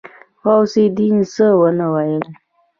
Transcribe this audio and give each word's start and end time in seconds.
غوث 0.43 0.73
الدين 0.85 1.17
څه 1.33 1.47
ونه 1.59 1.87
ويل. 1.93 2.23